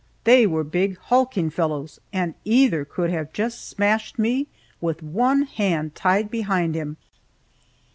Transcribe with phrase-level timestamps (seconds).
[0.23, 4.47] They were big, hulking fellows, and either could have just smashed me,
[4.81, 6.97] with one hand tied behind him.